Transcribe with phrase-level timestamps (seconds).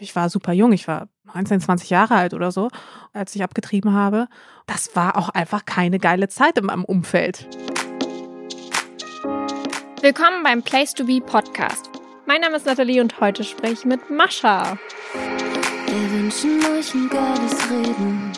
[0.00, 2.68] ich war super jung, ich war 19, 20 Jahre alt oder so,
[3.12, 4.28] als ich abgetrieben habe.
[4.66, 7.48] Das war auch einfach keine geile Zeit in meinem Umfeld.
[10.00, 11.90] Willkommen beim Place to Be Podcast.
[12.26, 14.78] Mein Name ist Nathalie und heute spreche ich mit Mascha.
[15.86, 18.32] Wir wünschen euch ein geiles Reden.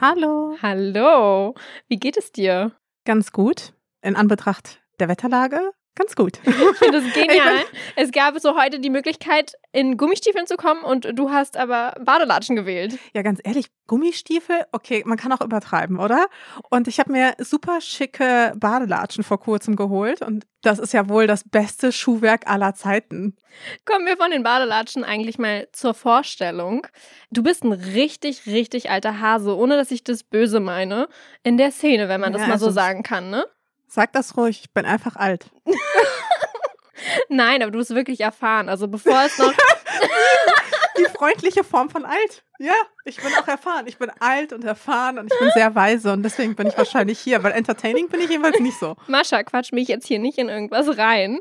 [0.00, 0.56] Hallo.
[0.62, 1.54] Hallo.
[1.88, 2.72] Wie geht es dir?
[3.04, 3.74] Ganz gut.
[4.00, 6.38] In Anbetracht der Wetterlage ganz gut.
[6.70, 7.64] Ich finde es genial.
[7.96, 12.56] Es gab so heute die Möglichkeit, in Gummistiefeln zu kommen und du hast aber Badelatschen
[12.56, 12.98] gewählt.
[13.14, 16.26] Ja, ganz ehrlich, Gummistiefel, okay, man kann auch übertreiben, oder?
[16.70, 21.26] Und ich habe mir super schicke Badelatschen vor kurzem geholt und das ist ja wohl
[21.26, 23.36] das beste Schuhwerk aller Zeiten.
[23.84, 26.86] Kommen wir von den Badelatschen eigentlich mal zur Vorstellung.
[27.30, 31.08] Du bist ein richtig, richtig alter Hase, ohne dass ich das böse meine,
[31.42, 33.44] in der Szene, wenn man das mal so also sagen kann, ne?
[33.92, 35.50] Sag das ruhig, ich bin einfach alt.
[37.28, 38.68] Nein, aber du bist wirklich erfahren.
[38.68, 39.52] Also bevor es noch.
[40.96, 42.44] Die freundliche Form von alt.
[42.60, 42.74] Ja,
[43.04, 43.86] ich bin auch erfahren.
[43.88, 47.18] Ich bin alt und erfahren und ich bin sehr weise und deswegen bin ich wahrscheinlich
[47.18, 48.96] hier, weil entertaining bin ich jedenfalls nicht so.
[49.08, 51.40] Mascha, quatsch mich jetzt hier nicht in irgendwas rein.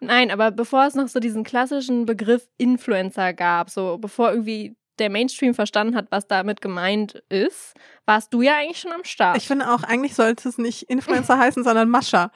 [0.00, 5.10] Nein, aber bevor es noch so diesen klassischen Begriff Influencer gab, so bevor irgendwie der
[5.10, 7.74] Mainstream verstanden hat, was damit gemeint ist,
[8.06, 9.36] warst du ja eigentlich schon am Start.
[9.36, 12.30] Ich finde auch, eigentlich sollte es nicht Influencer heißen, sondern Mascha.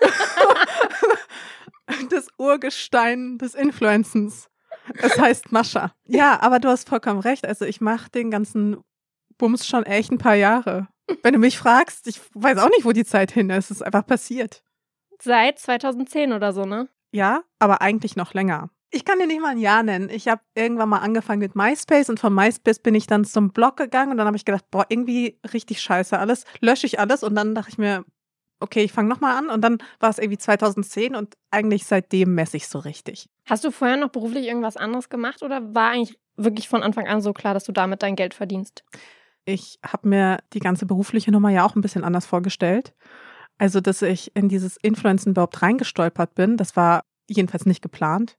[2.10, 4.48] das Urgestein des Influencens.
[4.94, 5.92] Es heißt Mascha.
[6.04, 7.46] Ja, aber du hast vollkommen recht.
[7.46, 8.76] Also ich mache den ganzen
[9.38, 10.88] Bums schon echt ein paar Jahre.
[11.22, 13.70] Wenn du mich fragst, ich weiß auch nicht, wo die Zeit hin ist.
[13.70, 14.62] Es ist einfach passiert.
[15.20, 16.88] Seit 2010 oder so, ne?
[17.12, 18.70] Ja, aber eigentlich noch länger.
[18.96, 20.08] Ich kann dir nicht mal ein Jahr nennen.
[20.08, 23.76] Ich habe irgendwann mal angefangen mit MySpace und von MySpace bin ich dann zum Blog
[23.76, 26.46] gegangen und dann habe ich gedacht, boah, irgendwie richtig scheiße alles.
[26.60, 28.06] Lösche ich alles und dann dachte ich mir,
[28.58, 32.56] okay, ich fange nochmal an und dann war es irgendwie 2010 und eigentlich seitdem messe
[32.56, 33.28] ich so richtig.
[33.44, 37.20] Hast du vorher noch beruflich irgendwas anderes gemacht oder war eigentlich wirklich von Anfang an
[37.20, 38.82] so klar, dass du damit dein Geld verdienst?
[39.44, 42.94] Ich habe mir die ganze berufliche Nummer ja auch ein bisschen anders vorgestellt.
[43.58, 48.38] Also, dass ich in dieses Influencen überhaupt reingestolpert bin, das war jedenfalls nicht geplant.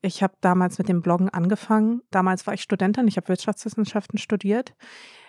[0.00, 2.02] Ich habe damals mit dem Bloggen angefangen.
[2.10, 4.74] Damals war ich Studentin, ich habe Wirtschaftswissenschaften studiert.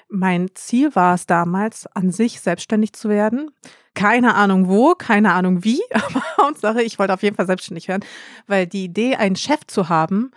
[0.09, 3.51] Mein Ziel war es damals, an sich selbstständig zu werden.
[3.93, 8.05] Keine Ahnung wo, keine Ahnung wie, aber Hauptsache, ich wollte auf jeden Fall selbstständig werden,
[8.47, 10.31] weil die Idee, einen Chef zu haben,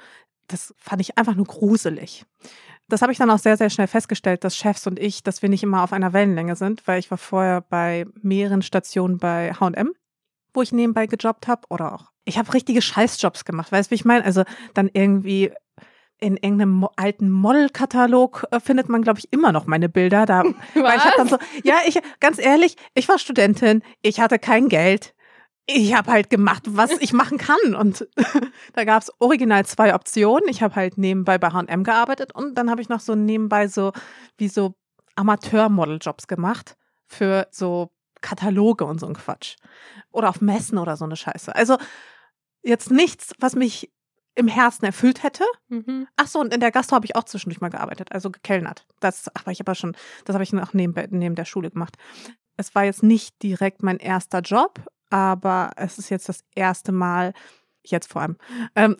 [0.48, 2.26] das fand ich einfach nur gruselig.
[2.88, 5.48] Das habe ich dann auch sehr, sehr schnell festgestellt, dass Chefs und ich, dass wir
[5.48, 9.92] nicht immer auf einer Wellenlänge sind, weil ich war vorher bei mehreren Stationen bei H&M,
[10.54, 13.96] wo ich nebenbei gejobbt habe oder auch ich habe richtige Scheißjobs gemacht, weißt du, wie
[13.96, 14.24] ich meine?
[14.24, 15.52] Also dann irgendwie
[16.18, 20.24] in irgendeinem alten Modelkatalog äh, findet man, glaube ich, immer noch meine Bilder.
[20.24, 24.38] Da, weil ich hab dann so, ja, ich, ganz ehrlich, ich war Studentin, ich hatte
[24.38, 25.14] kein Geld.
[25.66, 27.74] Ich habe halt gemacht, was ich machen kann.
[27.74, 28.08] Und
[28.72, 30.48] da gab es original zwei Optionen.
[30.48, 33.92] Ich habe halt nebenbei bei HM gearbeitet und dann habe ich noch so nebenbei so
[34.38, 34.74] wie so
[35.16, 36.76] Amateur-Model-Jobs gemacht
[37.06, 37.90] für so
[38.22, 39.56] Kataloge und so ein Quatsch.
[40.10, 41.54] Oder auf Messen oder so eine Scheiße.
[41.54, 41.76] Also
[42.62, 43.92] jetzt nichts, was mich
[44.34, 45.44] im Herzen erfüllt hätte.
[45.68, 46.06] Mhm.
[46.16, 48.86] Ach so, und in der Gastro habe ich auch zwischendurch mal gearbeitet, also gekellnert.
[49.00, 51.96] Das, aber ich habe schon, das habe ich auch neben, neben der Schule gemacht.
[52.56, 57.34] Es war jetzt nicht direkt mein erster Job, aber es ist jetzt das erste Mal,
[57.82, 58.36] jetzt vor allem,
[58.74, 58.96] ähm,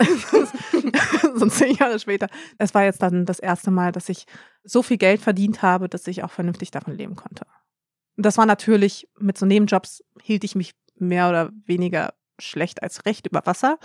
[1.35, 2.29] so zehn Jahre später.
[2.59, 4.27] Es war jetzt dann das erste Mal, dass ich
[4.65, 7.47] so viel Geld verdient habe, dass ich auch vernünftig davon leben konnte.
[8.17, 13.27] Das war natürlich, mit so Nebenjobs hielt ich mich mehr oder weniger schlecht als recht
[13.27, 13.79] über Wasser.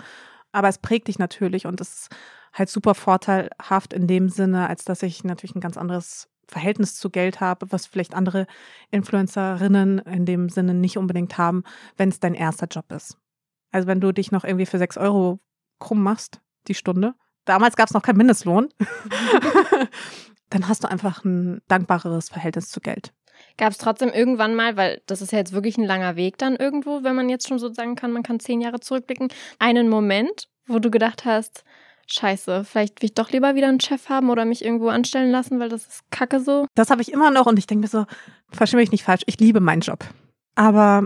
[0.52, 2.16] Aber es prägt dich natürlich und es ist
[2.52, 7.10] halt super vorteilhaft in dem Sinne, als dass ich natürlich ein ganz anderes Verhältnis zu
[7.10, 8.46] Geld habe, was vielleicht andere
[8.90, 11.62] Influencerinnen in dem Sinne nicht unbedingt haben,
[11.96, 13.18] wenn es dein erster Job ist.
[13.70, 15.40] Also wenn du dich noch irgendwie für sechs Euro
[15.78, 17.14] krumm machst, die Stunde.
[17.44, 18.68] Damals gab es noch keinen Mindestlohn.
[20.50, 23.12] dann hast du einfach ein dankbareres Verhältnis zu Geld.
[23.56, 26.56] Gab es trotzdem irgendwann mal, weil das ist ja jetzt wirklich ein langer Weg dann
[26.56, 30.48] irgendwo, wenn man jetzt schon so sagen kann, man kann zehn Jahre zurückblicken, einen Moment,
[30.66, 31.64] wo du gedacht hast,
[32.06, 35.60] scheiße, vielleicht will ich doch lieber wieder einen Chef haben oder mich irgendwo anstellen lassen,
[35.60, 36.66] weil das ist kacke so?
[36.74, 38.06] Das habe ich immer noch und ich denke mir so,
[38.50, 40.04] verstehe mich nicht falsch, ich liebe meinen Job.
[40.54, 41.04] Aber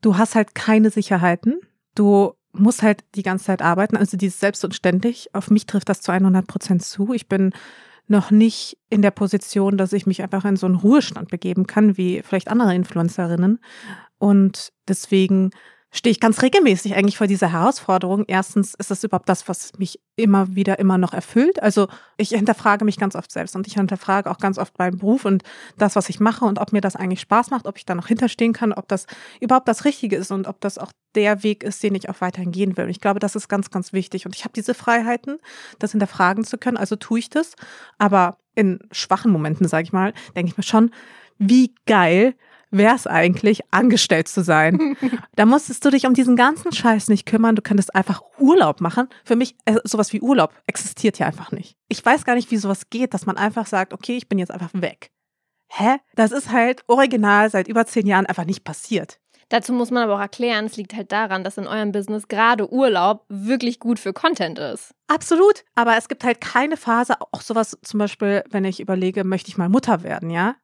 [0.00, 1.60] du hast halt keine Sicherheiten.
[1.94, 5.34] Du musst halt die ganze Zeit arbeiten, also dieses selbst und ständig.
[5.34, 7.12] Auf mich trifft das zu 100 Prozent zu.
[7.12, 7.52] Ich bin
[8.12, 11.96] noch nicht in der Position, dass ich mich einfach in so einen Ruhestand begeben kann,
[11.96, 13.58] wie vielleicht andere Influencerinnen.
[14.18, 15.50] Und deswegen
[15.94, 18.24] stehe ich ganz regelmäßig eigentlich vor dieser Herausforderung.
[18.26, 21.62] Erstens ist das überhaupt das, was mich immer wieder immer noch erfüllt.
[21.62, 21.86] Also
[22.16, 25.42] ich hinterfrage mich ganz oft selbst und ich hinterfrage auch ganz oft meinen Beruf und
[25.76, 28.06] das, was ich mache und ob mir das eigentlich Spaß macht, ob ich da noch
[28.06, 29.06] hinterstehen kann, ob das
[29.40, 32.52] überhaupt das Richtige ist und ob das auch der Weg ist, den ich auch weiterhin
[32.52, 32.84] gehen will.
[32.84, 34.24] Und ich glaube, das ist ganz, ganz wichtig.
[34.24, 35.38] Und ich habe diese Freiheiten,
[35.78, 36.78] das hinterfragen zu können.
[36.78, 37.54] Also tue ich das.
[37.98, 40.90] Aber in schwachen Momenten, sage ich mal, denke ich mir schon,
[41.38, 42.34] wie geil
[42.72, 44.96] wäre es eigentlich, angestellt zu sein.
[45.36, 47.54] da musstest du dich um diesen ganzen Scheiß nicht kümmern.
[47.54, 49.08] Du könntest einfach Urlaub machen.
[49.24, 51.76] Für mich, äh, sowas wie Urlaub existiert ja einfach nicht.
[51.88, 54.50] Ich weiß gar nicht, wie sowas geht, dass man einfach sagt, okay, ich bin jetzt
[54.50, 55.10] einfach weg.
[55.68, 55.96] Hä?
[56.16, 59.18] Das ist halt original seit über zehn Jahren einfach nicht passiert.
[59.52, 62.72] Dazu muss man aber auch erklären, es liegt halt daran, dass in eurem Business gerade
[62.72, 64.94] Urlaub wirklich gut für Content ist.
[65.08, 65.64] Absolut.
[65.74, 69.58] Aber es gibt halt keine Phase, auch sowas zum Beispiel, wenn ich überlege, möchte ich
[69.58, 70.54] mal Mutter werden, ja?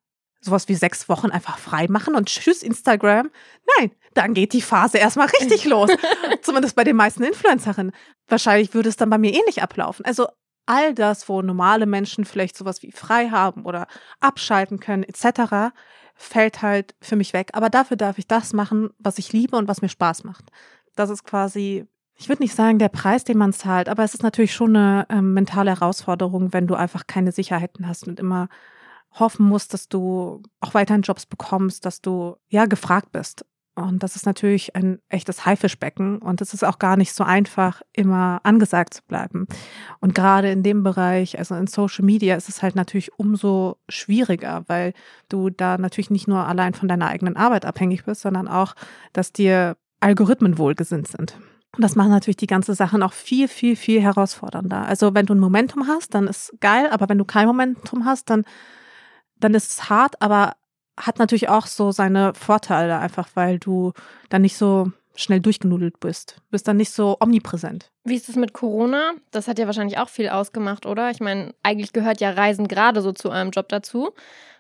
[0.40, 3.30] Sowas wie sechs Wochen einfach frei machen und tschüss Instagram.
[3.78, 5.90] Nein, dann geht die Phase erstmal richtig los.
[6.42, 7.92] Zumindest bei den meisten Influencerinnen.
[8.28, 10.04] Wahrscheinlich würde es dann bei mir ähnlich ablaufen.
[10.04, 10.28] Also
[10.66, 13.86] all das, wo normale Menschen vielleicht sowas wie frei haben oder
[14.20, 15.74] abschalten können etc.,
[16.14, 17.50] fällt halt für mich weg.
[17.52, 20.46] Aber dafür darf ich das machen, was ich liebe und was mir Spaß macht.
[20.96, 21.86] Das ist quasi
[22.20, 25.06] ich würde nicht sagen, der Preis, den man zahlt, aber es ist natürlich schon eine
[25.08, 28.48] ähm, mentale Herausforderung, wenn du einfach keine Sicherheiten hast und immer
[29.12, 33.44] hoffen musst, dass du auch weiterhin Jobs bekommst, dass du ja gefragt bist.
[33.74, 37.80] Und das ist natürlich ein echtes Haifischbecken und es ist auch gar nicht so einfach,
[37.92, 39.46] immer angesagt zu bleiben.
[40.00, 44.64] Und gerade in dem Bereich, also in Social Media, ist es halt natürlich umso schwieriger,
[44.66, 44.94] weil
[45.28, 48.74] du da natürlich nicht nur allein von deiner eigenen Arbeit abhängig bist, sondern auch,
[49.12, 51.38] dass dir Algorithmen wohlgesinnt sind.
[51.76, 54.86] Und das macht natürlich die ganze Sache noch viel, viel, viel herausfordernder.
[54.86, 58.30] Also wenn du ein Momentum hast, dann ist geil, aber wenn du kein Momentum hast,
[58.30, 58.44] dann
[59.40, 60.54] dann ist es hart, aber
[60.98, 63.92] hat natürlich auch so seine Vorteile, einfach weil du
[64.30, 66.40] dann nicht so schnell durchgenudelt bist.
[66.50, 67.90] Bist dann nicht so omnipräsent.
[68.04, 69.12] Wie ist es mit Corona?
[69.32, 71.10] Das hat ja wahrscheinlich auch viel ausgemacht, oder?
[71.10, 74.10] Ich meine, eigentlich gehört ja Reisen gerade so zu eurem Job dazu.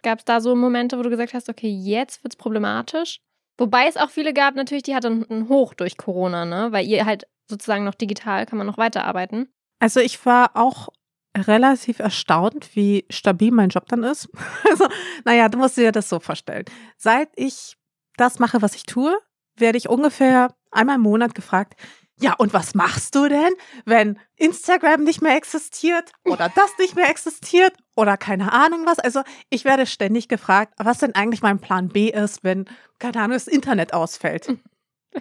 [0.02, 3.20] Gab es da so Momente, wo du gesagt hast, okay, jetzt wird es problematisch?
[3.56, 6.68] Wobei es auch viele gab, natürlich, die hatten ein Hoch durch Corona, ne?
[6.70, 9.48] Weil ihr halt sozusagen noch digital kann man noch weiterarbeiten.
[9.80, 10.88] Also ich war auch
[11.36, 14.28] relativ erstaunt, wie stabil mein Job dann ist.
[14.70, 14.88] Also,
[15.24, 16.64] naja, du musst dir das so vorstellen.
[16.96, 17.76] Seit ich
[18.16, 19.16] das mache, was ich tue,
[19.56, 21.74] werde ich ungefähr einmal im Monat gefragt,
[22.20, 23.52] ja, und was machst du denn,
[23.84, 28.98] wenn Instagram nicht mehr existiert oder das nicht mehr existiert oder keine Ahnung was?
[28.98, 32.66] Also ich werde ständig gefragt, was denn eigentlich mein Plan B ist, wenn,
[32.98, 34.48] keine Ahnung, das Internet ausfällt.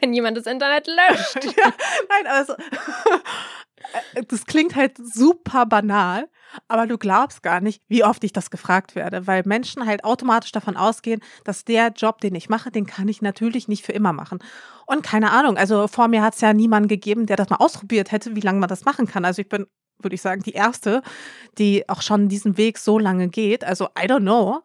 [0.01, 1.45] Wenn jemand das Internet löscht.
[1.45, 1.73] ja,
[2.09, 2.55] nein, also
[4.27, 6.29] das klingt halt super banal,
[6.67, 10.51] aber du glaubst gar nicht, wie oft ich das gefragt werde, weil Menschen halt automatisch
[10.51, 14.13] davon ausgehen, dass der Job, den ich mache, den kann ich natürlich nicht für immer
[14.13, 14.39] machen.
[14.85, 18.11] Und keine Ahnung, also vor mir hat es ja niemanden gegeben, der das mal ausprobiert
[18.11, 19.25] hätte, wie lange man das machen kann.
[19.25, 19.67] Also ich bin
[19.99, 21.01] würde ich sagen, die erste,
[21.57, 23.63] die auch schon diesen Weg so lange geht.
[23.63, 24.61] Also I don't know.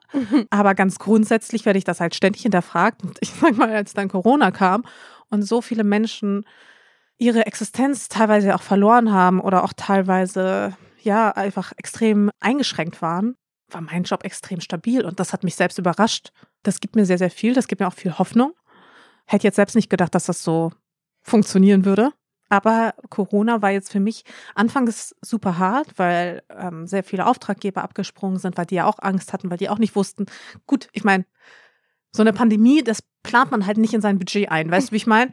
[0.50, 3.02] Aber ganz grundsätzlich werde ich das halt ständig hinterfragt.
[3.02, 4.84] Und ich sag mal, als dann Corona kam
[5.30, 6.44] und so viele Menschen
[7.18, 13.36] ihre Existenz teilweise auch verloren haben oder auch teilweise ja einfach extrem eingeschränkt waren,
[13.70, 16.32] war mein Job extrem stabil und das hat mich selbst überrascht.
[16.62, 18.54] Das gibt mir sehr, sehr viel, das gibt mir auch viel Hoffnung.
[19.26, 20.72] Hätte jetzt selbst nicht gedacht, dass das so
[21.22, 22.10] funktionieren würde.
[22.48, 24.24] Aber Corona war jetzt für mich
[24.54, 29.32] anfangs super hart, weil ähm, sehr viele Auftraggeber abgesprungen sind, weil die ja auch Angst
[29.32, 30.26] hatten, weil die auch nicht wussten.
[30.66, 31.24] Gut, ich meine,
[32.14, 34.70] so eine Pandemie, das plant man halt nicht in sein Budget ein.
[34.70, 35.32] Weißt du, wie ich meine?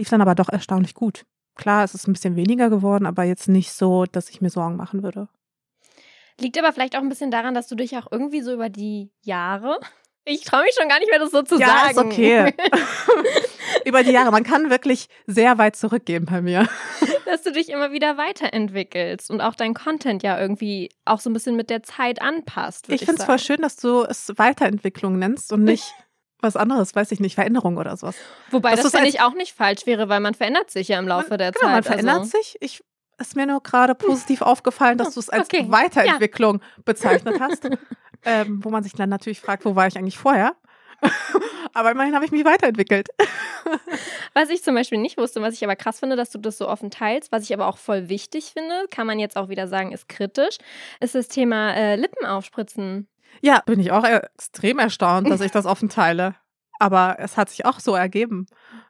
[0.00, 1.26] Lief dann aber doch erstaunlich gut.
[1.56, 4.76] Klar, es ist ein bisschen weniger geworden, aber jetzt nicht so, dass ich mir Sorgen
[4.76, 5.28] machen würde.
[6.40, 9.12] Liegt aber vielleicht auch ein bisschen daran, dass du dich auch irgendwie so über die
[9.20, 9.78] Jahre.
[10.26, 11.90] Ich traue mich schon gar nicht mehr, das so zu ja, sagen.
[11.90, 12.54] Ist okay.
[13.86, 14.30] über die Jahre.
[14.30, 16.68] Man kann wirklich sehr weit zurückgehen bei mir.
[17.24, 21.32] Dass du dich immer wieder weiterentwickelst und auch dein Content ja irgendwie auch so ein
[21.32, 22.90] bisschen mit der Zeit anpasst.
[22.90, 25.90] Ich, ich finde es voll schön, dass du es Weiterentwicklung nennst und nicht
[26.42, 28.16] was anderes, weiß ich nicht, Veränderung oder sowas.
[28.50, 31.08] Wobei das, das finde ich auch nicht falsch wäre, weil man verändert sich ja im
[31.08, 31.72] Laufe man, der genau, Zeit.
[31.72, 32.38] Man verändert also.
[32.38, 32.56] sich.
[32.60, 32.82] Ich
[33.18, 35.66] ist mir nur gerade positiv aufgefallen, dass du es als okay.
[35.68, 36.82] Weiterentwicklung ja.
[36.84, 37.68] bezeichnet hast.
[38.24, 40.54] ähm, wo man sich dann natürlich fragt, wo war ich eigentlich vorher?
[41.72, 43.08] aber immerhin habe ich mich weiterentwickelt.
[44.34, 46.68] was ich zum Beispiel nicht wusste, was ich aber krass finde, dass du das so
[46.68, 49.92] offen teilst, was ich aber auch voll wichtig finde, kann man jetzt auch wieder sagen,
[49.92, 50.58] ist kritisch,
[51.00, 53.08] ist das Thema äh, Lippen aufspritzen.
[53.42, 56.34] Ja, bin ich auch extrem erstaunt, dass ich das offen teile.
[56.78, 58.46] Aber es hat sich auch so ergeben.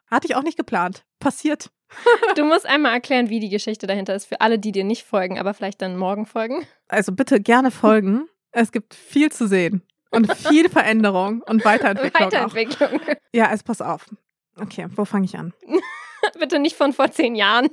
[0.09, 1.05] Hatte ich auch nicht geplant.
[1.19, 1.69] Passiert.
[2.35, 5.37] Du musst einmal erklären, wie die Geschichte dahinter ist, für alle, die dir nicht folgen,
[5.37, 6.65] aber vielleicht dann morgen folgen.
[6.87, 8.29] Also bitte gerne folgen.
[8.51, 12.31] Es gibt viel zu sehen und viel Veränderung und Weiterentwicklung.
[12.31, 13.01] Weiterentwicklung.
[13.01, 13.15] Auch.
[13.33, 14.05] Ja, also pass auf.
[14.59, 15.53] Okay, wo fange ich an?
[16.39, 17.69] Bitte nicht von vor zehn Jahren.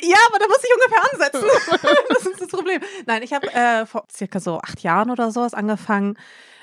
[0.00, 2.06] Ja, aber da muss ich ungefähr ansetzen.
[2.08, 2.80] das ist das Problem.
[3.06, 6.16] Nein, ich habe äh, vor circa so acht Jahren oder sowas angefangen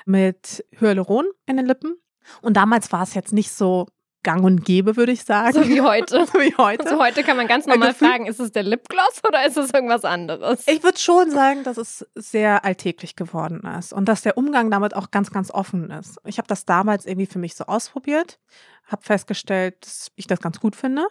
[0.06, 1.96] mit Hyaluron in den Lippen.
[2.40, 3.86] Und damals war es jetzt nicht so
[4.22, 5.52] gang und gäbe, würde ich sagen.
[5.52, 6.26] So wie heute.
[6.32, 6.84] so wie heute.
[6.84, 9.72] Also heute kann man ganz normal Gefühl- fragen, ist es der Lipgloss oder ist es
[9.72, 10.66] irgendwas anderes?
[10.66, 14.96] Ich würde schon sagen, dass es sehr alltäglich geworden ist und dass der Umgang damit
[14.96, 16.18] auch ganz, ganz offen ist.
[16.24, 18.40] Ich habe das damals irgendwie für mich so ausprobiert,
[18.86, 21.06] habe festgestellt, dass ich das ganz gut finde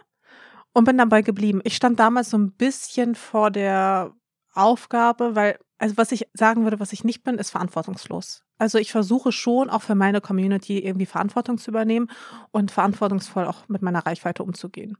[0.76, 1.62] und bin dabei geblieben.
[1.64, 4.14] Ich stand damals so ein bisschen vor der
[4.54, 8.44] Aufgabe, weil, also was ich sagen würde, was ich nicht bin, ist verantwortungslos.
[8.58, 12.12] Also ich versuche schon auch für meine Community irgendwie Verantwortung zu übernehmen
[12.52, 14.98] und verantwortungsvoll auch mit meiner Reichweite umzugehen.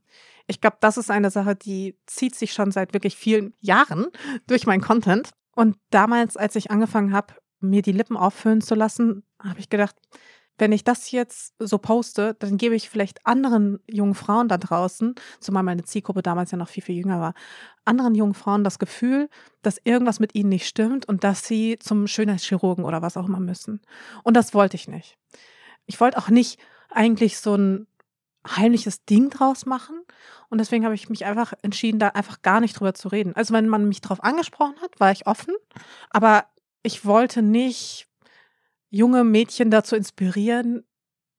[0.48, 4.08] Ich glaube, das ist eine Sache, die zieht sich schon seit wirklich vielen Jahren
[4.48, 5.32] durch meinen Content.
[5.56, 9.96] Und damals, als ich angefangen habe, mir die Lippen auffüllen zu lassen, habe ich gedacht,
[10.58, 15.16] wenn ich das jetzt so poste, dann gebe ich vielleicht anderen jungen Frauen da draußen,
[15.40, 17.34] zumal meine Zielgruppe damals ja noch viel, viel jünger war,
[17.84, 19.30] anderen jungen Frauen das Gefühl,
[19.62, 23.40] dass irgendwas mit ihnen nicht stimmt und dass sie zum Schönheitschirurgen oder was auch immer
[23.40, 23.82] müssen.
[24.24, 25.18] Und das wollte ich nicht.
[25.86, 26.60] Ich wollte auch nicht
[26.90, 27.88] eigentlich so ein
[28.48, 30.02] heimliches Ding draus machen.
[30.50, 33.36] Und deswegen habe ich mich einfach entschieden, da einfach gar nicht drüber zu reden.
[33.36, 35.54] Also wenn man mich drauf angesprochen hat, war ich offen,
[36.12, 36.46] aber
[36.84, 38.08] ich wollte nicht
[38.96, 40.84] junge Mädchen dazu inspirieren,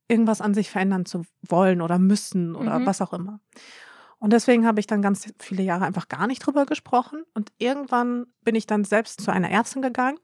[0.08, 2.86] irgendwas an sich verändern zu wollen oder müssen oder Mhm.
[2.86, 3.40] was auch immer.
[4.18, 7.24] Und deswegen habe ich dann ganz viele Jahre einfach gar nicht drüber gesprochen.
[7.34, 10.18] Und irgendwann bin ich dann selbst zu einer Ärztin gegangen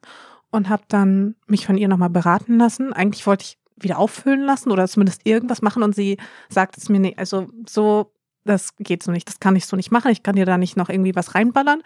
[0.50, 2.92] und habe dann mich von ihr nochmal beraten lassen.
[2.92, 5.82] Eigentlich wollte ich wieder auffüllen lassen oder zumindest irgendwas machen.
[5.82, 6.16] Und sie
[6.48, 8.12] sagte es mir nicht, also so,
[8.44, 10.10] das geht so nicht, das kann ich so nicht machen.
[10.10, 11.82] Ich kann dir da nicht noch irgendwie was reinballern.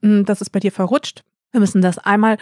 [0.00, 1.24] Mm, Das ist bei dir verrutscht.
[1.52, 2.36] Wir müssen das einmal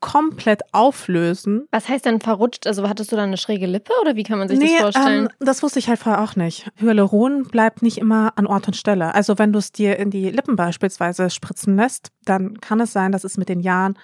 [0.00, 1.66] komplett auflösen.
[1.70, 2.66] Was heißt denn verrutscht?
[2.66, 5.24] Also hattest du da eine schräge Lippe oder wie kann man sich das vorstellen?
[5.26, 6.70] Ähm, das wusste ich halt vorher auch nicht.
[6.76, 9.14] Hyaluron bleibt nicht immer an Ort und Stelle.
[9.14, 13.12] Also wenn du es dir in die Lippen beispielsweise spritzen lässt, dann kann es sein,
[13.12, 13.98] dass es mit den Jahren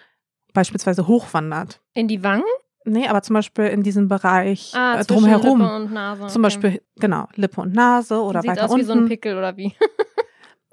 [0.52, 1.80] beispielsweise hochwandert.
[1.94, 2.44] In die Wangen?
[2.84, 5.60] Nee, aber zum Beispiel in diesem Bereich Ah, äh, drumherum.
[5.60, 6.26] Lippe und Nase.
[6.28, 6.42] Zum okay.
[6.42, 8.82] Beispiel, genau, Lippe und Nase oder Sieht weiter aus unten.
[8.82, 9.74] wie so ein Pickel oder wie?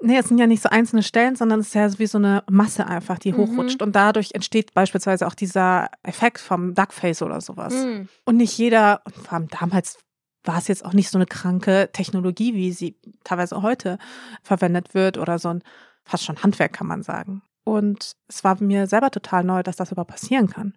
[0.04, 2.44] Nee, es sind ja nicht so einzelne Stellen, sondern es ist ja wie so eine
[2.50, 3.38] Masse einfach, die Mhm.
[3.38, 3.80] hochrutscht.
[3.82, 7.74] Und dadurch entsteht beispielsweise auch dieser Effekt vom Duckface oder sowas.
[7.74, 8.08] Hm.
[8.24, 9.98] Und nicht jeder, und vor allem damals
[10.44, 13.98] war es jetzt auch nicht so eine kranke Technologie, wie sie teilweise heute
[14.42, 15.62] verwendet wird oder so ein
[16.04, 17.40] fast schon Handwerk, kann man sagen.
[17.64, 20.74] Und es war mir selber total neu, dass das überhaupt passieren kann.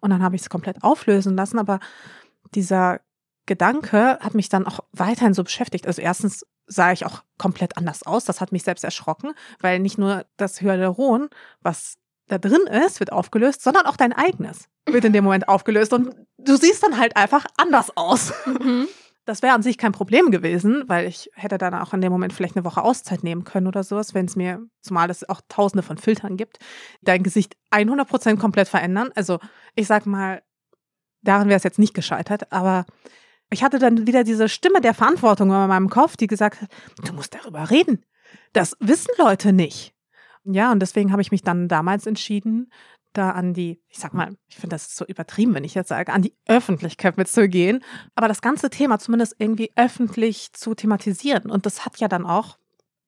[0.00, 1.80] Und dann habe ich es komplett auflösen lassen, aber
[2.54, 3.00] dieser
[3.46, 5.88] Gedanke hat mich dann auch weiterhin so beschäftigt.
[5.88, 8.24] Also erstens sah ich auch komplett anders aus.
[8.24, 11.28] Das hat mich selbst erschrocken, weil nicht nur das Hyaluron,
[11.60, 11.96] was
[12.28, 15.92] da drin ist, wird aufgelöst, sondern auch dein eigenes wird in dem Moment aufgelöst.
[15.92, 18.32] Und du siehst dann halt einfach anders aus.
[18.46, 18.88] Mhm.
[19.26, 22.32] Das wäre an sich kein Problem gewesen, weil ich hätte dann auch in dem Moment
[22.32, 25.82] vielleicht eine Woche Auszeit nehmen können oder sowas, wenn es mir, zumal es auch tausende
[25.82, 26.58] von Filtern gibt,
[27.02, 29.10] dein Gesicht 100% komplett verändern.
[29.14, 29.38] Also
[29.76, 30.42] ich sag mal,
[31.22, 32.86] daran wäre es jetzt nicht gescheitert, aber
[33.50, 36.70] ich hatte dann wieder diese Stimme der Verantwortung in meinem Kopf, die gesagt hat,
[37.04, 38.04] du musst darüber reden.
[38.52, 39.94] Das wissen Leute nicht.
[40.44, 42.72] Ja, und deswegen habe ich mich dann damals entschieden,
[43.12, 46.12] da an die, ich sag mal, ich finde das so übertrieben, wenn ich jetzt sage,
[46.12, 47.82] an die Öffentlichkeit mitzugehen,
[48.14, 51.50] aber das ganze Thema zumindest irgendwie öffentlich zu thematisieren.
[51.50, 52.56] Und das hat ja dann auch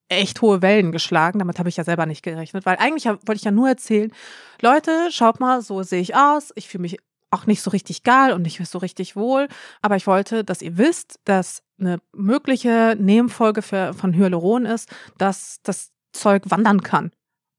[0.08, 1.38] echt hohe Wellen geschlagen.
[1.38, 4.12] Damit habe ich ja selber nicht gerechnet, weil eigentlich wollte ich ja nur erzählen,
[4.60, 6.52] Leute, schaut mal, so sehe ich aus.
[6.56, 6.98] Ich fühle mich
[7.32, 9.48] auch nicht so richtig geil und nicht so richtig wohl.
[9.80, 15.60] Aber ich wollte, dass ihr wisst, dass eine mögliche Nebenfolge für, von Hyaluron ist, dass
[15.62, 17.10] das Zeug wandern kann.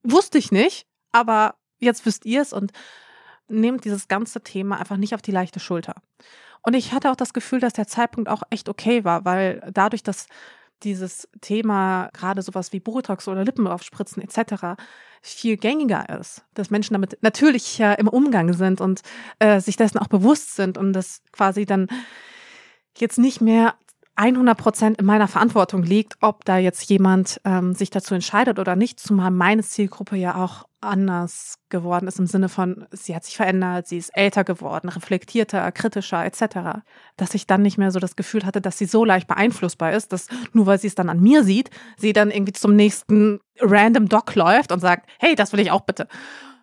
[0.03, 2.72] Wusste ich nicht, aber jetzt wisst ihr es und
[3.48, 5.96] nehmt dieses ganze Thema einfach nicht auf die leichte Schulter.
[6.62, 10.03] Und ich hatte auch das Gefühl, dass der Zeitpunkt auch echt okay war, weil dadurch,
[10.03, 10.27] dass
[10.84, 14.82] dieses Thema gerade sowas wie Botox oder Lippen aufspritzen etc.
[15.22, 19.02] viel gängiger ist, dass Menschen damit natürlich ja im Umgang sind und
[19.40, 21.88] äh, sich dessen auch bewusst sind und das quasi dann
[22.98, 23.75] jetzt nicht mehr
[24.15, 28.75] 100 Prozent in meiner Verantwortung liegt, ob da jetzt jemand ähm, sich dazu entscheidet oder
[28.75, 33.38] nicht, zumal meine Zielgruppe ja auch anders geworden ist im Sinne von, sie hat sich
[33.38, 36.82] verändert, sie ist älter geworden, reflektierter, kritischer etc.,
[37.17, 40.12] dass ich dann nicht mehr so das Gefühl hatte, dass sie so leicht beeinflussbar ist,
[40.13, 44.10] dass nur weil sie es dann an mir sieht, sie dann irgendwie zum nächsten random
[44.10, 46.08] Doc läuft und sagt, hey, das will ich auch bitte.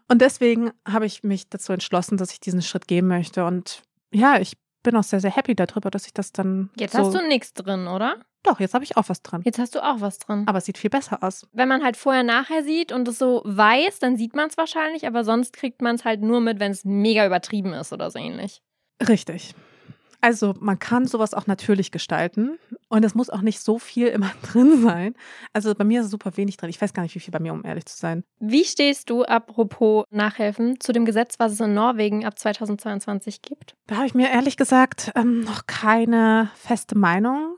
[0.08, 4.38] Und deswegen habe ich mich dazu entschlossen, dass ich diesen Schritt gehen möchte und ja,
[4.40, 6.70] ich bin auch sehr, sehr happy darüber, dass ich das dann.
[6.76, 8.16] Jetzt so hast du nichts drin, oder?
[8.42, 9.42] Doch, jetzt habe ich auch was dran.
[9.44, 10.44] Jetzt hast du auch was drin.
[10.46, 11.46] Aber es sieht viel besser aus.
[11.52, 15.06] Wenn man halt vorher nachher sieht und es so weiß, dann sieht man es wahrscheinlich,
[15.06, 18.18] aber sonst kriegt man es halt nur mit, wenn es mega übertrieben ist oder so
[18.18, 18.62] ähnlich.
[19.06, 19.54] Richtig.
[20.20, 22.58] Also man kann sowas auch natürlich gestalten
[22.88, 25.14] und es muss auch nicht so viel immer drin sein.
[25.52, 26.70] Also bei mir ist super wenig drin.
[26.70, 28.24] Ich weiß gar nicht, wie viel bei mir, um ehrlich zu sein.
[28.38, 33.76] Wie stehst du, apropos Nachhelfen, zu dem Gesetz, was es in Norwegen ab 2022 gibt?
[33.86, 37.56] Da habe ich mir ehrlich gesagt ähm, noch keine feste Meinung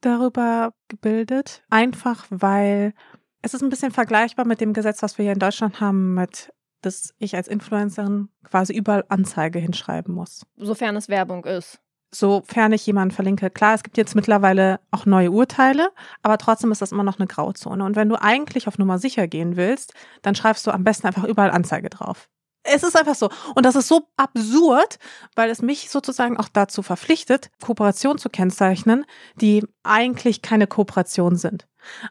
[0.00, 1.62] darüber gebildet.
[1.68, 2.94] Einfach weil
[3.42, 6.50] es ist ein bisschen vergleichbar mit dem Gesetz, was wir hier in Deutschland haben, mit
[6.82, 10.46] dass ich als Influencerin quasi überall Anzeige hinschreiben muss.
[10.56, 11.78] Sofern es Werbung ist
[12.12, 13.50] sofern ich jemanden verlinke.
[13.50, 15.90] Klar, es gibt jetzt mittlerweile auch neue Urteile,
[16.22, 17.84] aber trotzdem ist das immer noch eine Grauzone.
[17.84, 21.24] Und wenn du eigentlich auf Nummer sicher gehen willst, dann schreibst du am besten einfach
[21.24, 22.28] überall Anzeige drauf.
[22.62, 23.30] Es ist einfach so.
[23.54, 24.98] Und das ist so absurd,
[25.34, 31.66] weil es mich sozusagen auch dazu verpflichtet, Kooperationen zu kennzeichnen, die eigentlich keine Kooperation sind.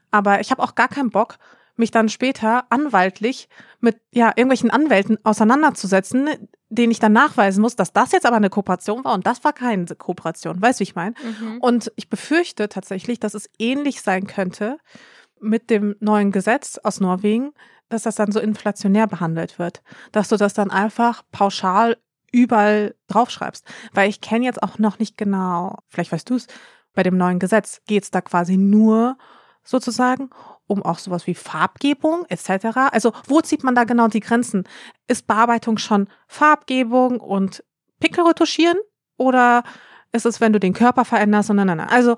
[0.09, 1.37] Aber ich habe auch gar keinen Bock,
[1.79, 6.29] mich dann später anwaltlich mit ja irgendwelchen Anwälten auseinanderzusetzen,
[6.69, 9.53] denen ich dann nachweisen muss, dass das jetzt aber eine Kooperation war und das war
[9.53, 10.61] keine Kooperation.
[10.61, 11.15] Weißt du, wie ich meine?
[11.23, 11.57] Mhm.
[11.59, 14.77] Und ich befürchte tatsächlich, dass es ähnlich sein könnte
[15.39, 17.51] mit dem neuen Gesetz aus Norwegen,
[17.87, 19.81] dass das dann so inflationär behandelt wird,
[20.11, 21.97] dass du das dann einfach pauschal
[22.31, 23.65] überall draufschreibst.
[23.93, 26.47] Weil ich kenne jetzt auch noch nicht genau, vielleicht weißt du es,
[26.93, 29.17] bei dem neuen Gesetz geht es da quasi nur
[29.63, 30.29] sozusagen
[30.69, 32.91] um auch sowas wie Farbgebung etc.
[32.91, 34.63] Also wo zieht man da genau die Grenzen?
[35.07, 37.63] Ist Bearbeitung schon Farbgebung und
[37.99, 38.77] Pickelretuschieren
[39.17, 39.63] oder
[40.11, 41.89] ist es, wenn du den Körper veränderst und nein, nein, nein.
[41.89, 42.15] Also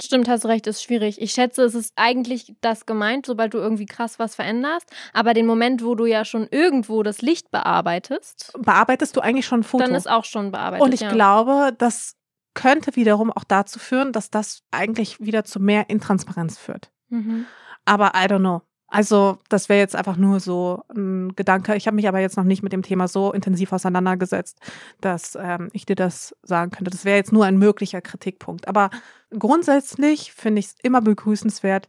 [0.00, 1.20] Stimmt, hast recht, ist schwierig.
[1.22, 4.90] Ich schätze, es ist eigentlich das gemeint, sobald du irgendwie krass was veränderst.
[5.12, 8.52] Aber den Moment, wo du ja schon irgendwo das Licht bearbeitest.
[8.58, 9.84] Bearbeitest du eigentlich schon ein Foto?
[9.84, 10.84] Dann ist auch schon bearbeitet.
[10.84, 11.12] Und ich ja.
[11.12, 12.16] glaube, das
[12.54, 16.90] könnte wiederum auch dazu führen, dass das eigentlich wieder zu mehr Intransparenz führt.
[17.08, 17.46] Mhm.
[17.84, 18.62] Aber I don't know.
[18.86, 21.74] Also, das wäre jetzt einfach nur so ein Gedanke.
[21.74, 24.60] Ich habe mich aber jetzt noch nicht mit dem Thema so intensiv auseinandergesetzt,
[25.00, 26.92] dass ähm, ich dir das sagen könnte.
[26.92, 28.68] Das wäre jetzt nur ein möglicher Kritikpunkt.
[28.68, 28.90] Aber
[29.36, 31.88] grundsätzlich finde ich es immer begrüßenswert,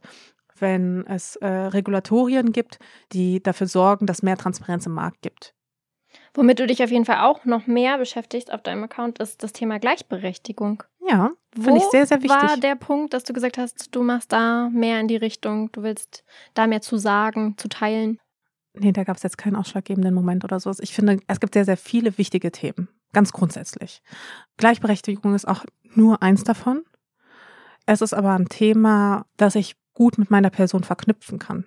[0.58, 2.80] wenn es äh, Regulatorien gibt,
[3.12, 5.54] die dafür sorgen, dass mehr Transparenz im Markt gibt.
[6.34, 9.52] Womit du dich auf jeden Fall auch noch mehr beschäftigst auf deinem Account, ist das
[9.52, 10.82] Thema Gleichberechtigung.
[11.08, 12.30] Ja, finde ich sehr, sehr wichtig.
[12.30, 15.82] war der Punkt, dass du gesagt hast, du machst da mehr in die Richtung, du
[15.82, 18.18] willst da mehr zu sagen, zu teilen?
[18.74, 20.72] Nee, da gab es jetzt keinen ausschlaggebenden Moment oder so.
[20.80, 24.02] Ich finde, es gibt sehr, sehr viele wichtige Themen, ganz grundsätzlich.
[24.56, 25.64] Gleichberechtigung ist auch
[25.94, 26.84] nur eins davon.
[27.86, 31.66] Es ist aber ein Thema, das ich gut mit meiner Person verknüpfen kann.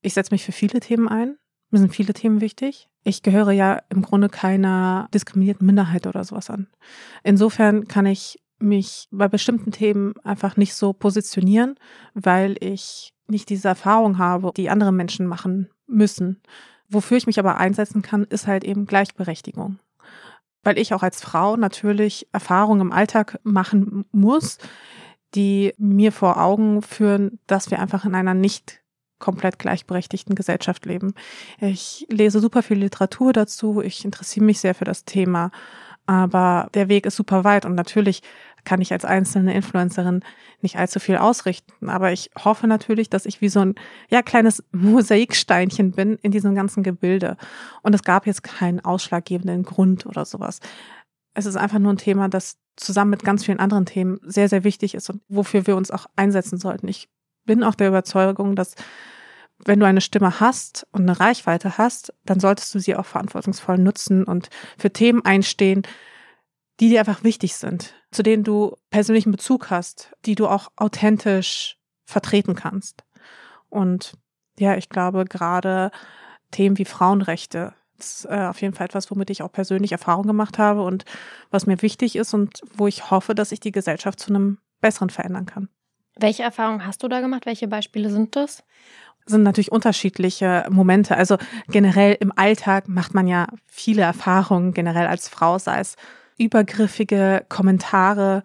[0.00, 1.38] Ich setze mich für viele Themen ein.
[1.74, 2.88] Mir sind viele Themen wichtig.
[3.02, 6.68] Ich gehöre ja im Grunde keiner diskriminierten Minderheit oder sowas an.
[7.24, 11.74] Insofern kann ich mich bei bestimmten Themen einfach nicht so positionieren,
[12.14, 16.40] weil ich nicht diese Erfahrung habe, die andere Menschen machen müssen.
[16.88, 19.80] Wofür ich mich aber einsetzen kann, ist halt eben Gleichberechtigung.
[20.62, 24.58] Weil ich auch als Frau natürlich Erfahrungen im Alltag machen muss,
[25.34, 28.83] die mir vor Augen führen, dass wir einfach in einer nicht
[29.24, 31.14] komplett gleichberechtigten Gesellschaft leben.
[31.58, 35.50] Ich lese super viel Literatur dazu, ich interessiere mich sehr für das Thema,
[36.04, 38.20] aber der Weg ist super weit und natürlich
[38.64, 40.20] kann ich als einzelne Influencerin
[40.60, 43.74] nicht allzu viel ausrichten, aber ich hoffe natürlich, dass ich wie so ein
[44.10, 47.38] ja kleines Mosaiksteinchen bin in diesem ganzen Gebilde
[47.80, 50.60] und es gab jetzt keinen ausschlaggebenden Grund oder sowas.
[51.32, 54.64] Es ist einfach nur ein Thema, das zusammen mit ganz vielen anderen Themen sehr, sehr
[54.64, 56.88] wichtig ist und wofür wir uns auch einsetzen sollten.
[56.88, 57.08] Ich
[57.44, 58.74] bin auch der Überzeugung, dass
[59.64, 63.78] wenn du eine Stimme hast und eine Reichweite hast, dann solltest du sie auch verantwortungsvoll
[63.78, 65.82] nutzen und für Themen einstehen,
[66.80, 71.78] die dir einfach wichtig sind, zu denen du persönlichen Bezug hast, die du auch authentisch
[72.04, 73.04] vertreten kannst.
[73.68, 74.14] Und
[74.58, 75.90] ja, ich glaube, gerade
[76.50, 80.58] Themen wie Frauenrechte, ist äh, auf jeden Fall etwas, womit ich auch persönlich Erfahrung gemacht
[80.58, 81.04] habe und
[81.50, 85.10] was mir wichtig ist und wo ich hoffe, dass ich die Gesellschaft zu einem besseren
[85.10, 85.68] verändern kann.
[86.16, 87.46] Welche Erfahrungen hast du da gemacht?
[87.46, 88.62] Welche Beispiele sind das?
[89.26, 91.16] Sind natürlich unterschiedliche Momente.
[91.16, 95.96] Also generell im Alltag macht man ja viele Erfahrungen, generell als Frau, sei es
[96.38, 98.42] übergriffige Kommentare,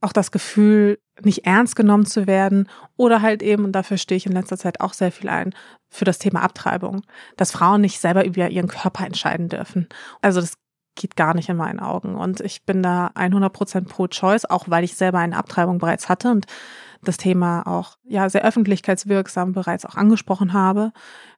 [0.00, 4.26] auch das Gefühl, nicht ernst genommen zu werden oder halt eben, und dafür stehe ich
[4.26, 5.54] in letzter Zeit auch sehr viel ein,
[5.88, 7.02] für das Thema Abtreibung,
[7.36, 9.88] dass Frauen nicht selber über ihren Körper entscheiden dürfen.
[10.22, 10.54] Also das
[10.96, 12.14] geht gar nicht in meinen Augen.
[12.16, 16.30] Und ich bin da 100% pro Choice, auch weil ich selber eine Abtreibung bereits hatte
[16.30, 16.46] und
[17.04, 20.92] das Thema auch ja sehr öffentlichkeitswirksam bereits auch angesprochen habe.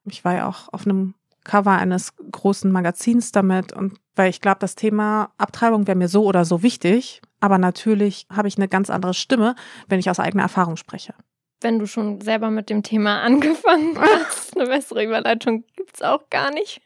[0.05, 4.57] Ich war ja auch auf einem Cover eines großen Magazins damit und weil ich glaube,
[4.59, 8.89] das Thema Abtreibung wäre mir so oder so wichtig, aber natürlich habe ich eine ganz
[8.89, 9.55] andere Stimme,
[9.87, 11.13] wenn ich aus eigener Erfahrung spreche.
[11.61, 16.51] Wenn du schon selber mit dem Thema angefangen hast, eine bessere Überleitung gibt's auch gar
[16.51, 16.81] nicht.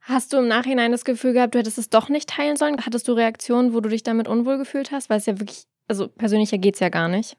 [0.00, 2.76] Hast du im Nachhinein das Gefühl gehabt, du hättest es doch nicht teilen sollen?
[2.84, 5.08] Hattest du Reaktionen, wo du dich damit unwohl gefühlt hast?
[5.08, 7.38] Weil es ja wirklich, also persönlicher geht's ja gar nicht.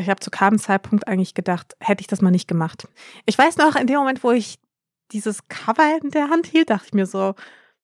[0.00, 2.88] Ich habe zu keinem Zeitpunkt eigentlich gedacht, hätte ich das mal nicht gemacht.
[3.26, 4.58] Ich weiß noch, in dem Moment, wo ich
[5.12, 7.34] dieses Cover in der Hand hielt, dachte ich mir so,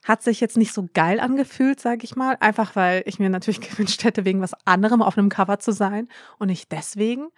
[0.04, 2.36] hat sich jetzt nicht so geil angefühlt, sage ich mal.
[2.40, 6.08] Einfach weil ich mir natürlich gewünscht hätte, wegen was anderem auf einem Cover zu sein
[6.38, 7.28] und nicht deswegen.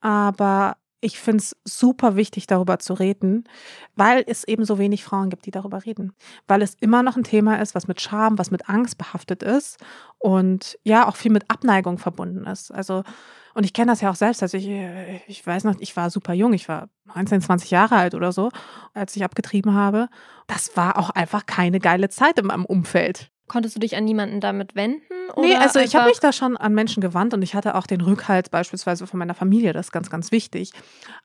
[0.00, 3.44] Aber ich finde es super wichtig, darüber zu reden,
[3.94, 6.12] weil es eben so wenig Frauen gibt, die darüber reden.
[6.48, 9.78] Weil es immer noch ein Thema ist, was mit Scham, was mit Angst behaftet ist
[10.18, 12.72] und ja, auch viel mit Abneigung verbunden ist.
[12.72, 13.04] Also,
[13.54, 14.42] und ich kenne das ja auch selbst.
[14.42, 14.68] Also ich,
[15.28, 18.50] ich weiß noch, ich war super jung, ich war 19, 20 Jahre alt oder so,
[18.92, 20.08] als ich abgetrieben habe.
[20.48, 23.30] Das war auch einfach keine geile Zeit in meinem Umfeld.
[23.46, 25.02] Konntest du dich an niemanden damit wenden?
[25.36, 28.00] nee, also ich habe mich da schon an Menschen gewandt und ich hatte auch den
[28.00, 30.72] Rückhalt beispielsweise von meiner Familie, das ist ganz, ganz wichtig.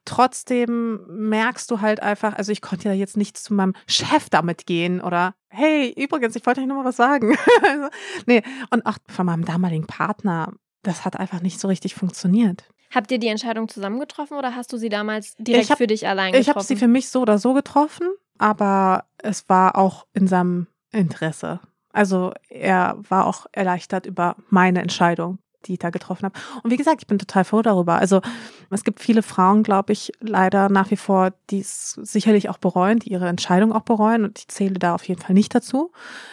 [0.06, 4.66] Trotzdem merkst du halt einfach, also ich konnte ja jetzt nicht zu meinem Chef damit
[4.66, 7.36] gehen oder hey, übrigens, ich wollte euch nur mal was sagen.
[8.26, 10.54] nee, und auch von meinem damaligen Partner,
[10.84, 12.64] das hat einfach nicht so richtig funktioniert.
[12.94, 16.08] Habt ihr die Entscheidung zusammen getroffen oder hast du sie damals direkt hab, für dich
[16.08, 16.42] allein getroffen?
[16.42, 18.08] Ich habe sie für mich so oder so getroffen,
[18.38, 21.62] aber es war auch in seinem Interesse.
[21.94, 26.40] Also er war auch erleichtert über meine Entscheidung, die ich da getroffen habe.
[26.64, 27.96] Und wie gesagt, ich bin total froh darüber.
[27.96, 28.22] Also
[28.70, 33.00] es gibt viele Frauen, glaube ich, leider nach wie vor, die es sicherlich auch bereuen,
[33.00, 34.24] die ihre Entscheidung auch bereuen.
[34.24, 35.92] Und ich zähle da auf jeden Fall nicht dazu.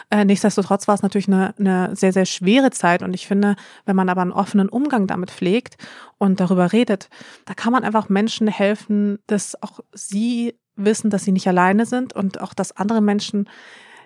[0.09, 3.03] Äh, nichtsdestotrotz war es natürlich eine, eine sehr, sehr schwere Zeit.
[3.03, 5.77] Und ich finde, wenn man aber einen offenen Umgang damit pflegt
[6.17, 7.09] und darüber redet,
[7.45, 12.13] da kann man einfach Menschen helfen, dass auch sie wissen, dass sie nicht alleine sind
[12.13, 13.49] und auch, dass andere Menschen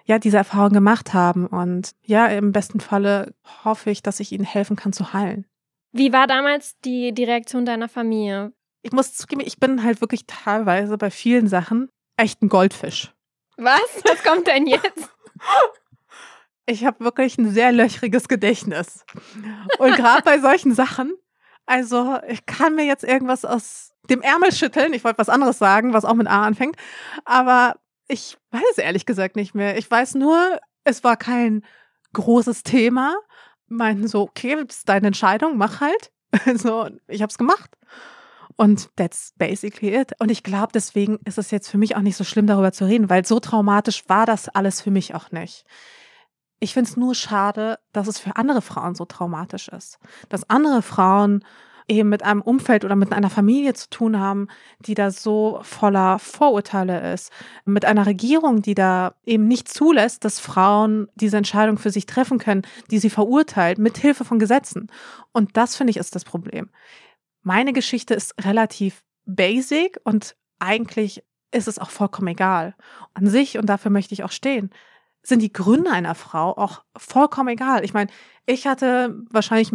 [0.05, 1.47] ja diese Erfahrung gemacht haben.
[1.47, 5.45] Und ja, im besten Falle hoffe ich, dass ich ihnen helfen kann zu heilen.
[5.91, 8.51] Wie war damals die, die Reaktion deiner Familie?
[8.81, 13.13] Ich muss zugeben, ich bin halt wirklich teilweise bei vielen Sachen echt ein Goldfisch.
[13.57, 14.01] Was?
[14.05, 15.09] Was kommt denn jetzt?
[16.65, 19.03] Ich habe wirklich ein sehr löchriges Gedächtnis.
[19.79, 21.13] Und gerade bei solchen Sachen,
[21.65, 24.93] also ich kann mir jetzt irgendwas aus dem Ärmel schütteln.
[24.93, 26.77] Ich wollte was anderes sagen, was auch mit A anfängt.
[27.25, 27.75] Aber
[28.13, 29.75] ich weiß ehrlich gesagt nicht mehr.
[29.77, 31.63] Ich weiß nur, es war kein
[32.13, 33.15] großes Thema.
[33.67, 36.11] Meinten so, okay, das ist deine Entscheidung, mach halt.
[36.55, 37.75] so, ich hab's gemacht.
[38.55, 40.11] Und that's basically it.
[40.19, 42.85] Und ich glaube, deswegen ist es jetzt für mich auch nicht so schlimm, darüber zu
[42.85, 45.65] reden, weil so traumatisch war das alles für mich auch nicht.
[46.59, 49.97] Ich finde es nur schade, dass es für andere Frauen so traumatisch ist.
[50.29, 51.43] Dass andere Frauen
[51.87, 54.47] eben mit einem Umfeld oder mit einer Familie zu tun haben,
[54.79, 57.31] die da so voller Vorurteile ist,
[57.65, 62.39] mit einer Regierung, die da eben nicht zulässt, dass Frauen diese Entscheidung für sich treffen
[62.39, 64.91] können, die sie verurteilt, mit Hilfe von Gesetzen.
[65.31, 66.69] Und das finde ich ist das Problem.
[67.41, 72.75] Meine Geschichte ist relativ basic und eigentlich ist es auch vollkommen egal.
[73.13, 74.71] An sich, und dafür möchte ich auch stehen,
[75.21, 77.85] sind die Gründe einer Frau auch vollkommen egal.
[77.85, 78.09] Ich meine,
[78.45, 79.71] ich hatte wahrscheinlich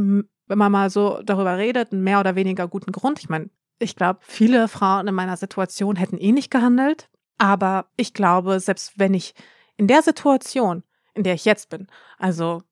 [0.48, 3.20] wenn man mal so darüber redet, einen mehr oder weniger guten Grund.
[3.20, 7.08] Ich meine, ich glaube, viele Frauen in meiner Situation hätten eh gehandelt.
[7.38, 9.34] Aber ich glaube, selbst wenn ich
[9.76, 10.82] in der Situation,
[11.14, 11.87] in der ich jetzt bin,
[12.18, 12.62] also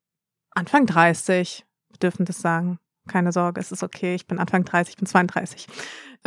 [0.51, 4.95] Anfang 30, wir dürfen das sagen, keine Sorge, es ist okay, ich bin Anfang 30,
[4.95, 5.69] ich bin 32.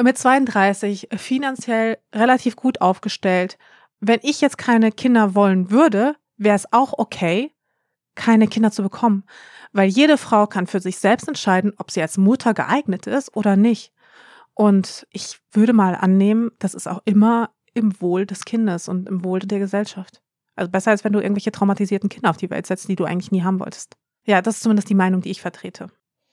[0.02, 3.58] Mit 32 finanziell relativ gut aufgestellt.
[4.00, 7.52] Wenn ich jetzt keine Kinder wollen würde, wäre es auch okay,
[8.20, 9.24] keine Kinder zu bekommen.
[9.72, 13.56] Weil jede Frau kann für sich selbst entscheiden, ob sie als Mutter geeignet ist oder
[13.56, 13.94] nicht.
[14.54, 19.24] Und ich würde mal annehmen, das ist auch immer im Wohl des Kindes und im
[19.24, 20.22] Wohl der Gesellschaft.
[20.56, 23.32] Also besser als wenn du irgendwelche traumatisierten Kinder auf die Welt setzt, die du eigentlich
[23.32, 23.96] nie haben wolltest.
[24.26, 25.88] Ja, das ist zumindest die Meinung, die ich vertrete.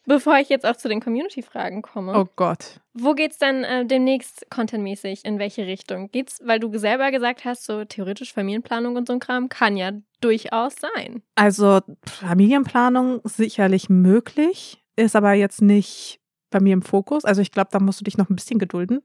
[0.07, 2.17] Bevor ich jetzt auch zu den Community-Fragen komme.
[2.17, 2.81] Oh Gott.
[2.95, 5.25] Wo geht's dann äh, demnächst contentmäßig?
[5.25, 6.11] In welche Richtung?
[6.13, 9.91] Geht's, weil du selber gesagt hast, so theoretisch Familienplanung und so ein Kram kann ja
[10.21, 11.23] durchaus sein.
[11.35, 17.25] Also Familienplanung sicherlich möglich, ist aber jetzt nicht bei mir im Fokus.
[17.25, 19.03] Also ich glaube, da musst du dich noch ein bisschen gedulden.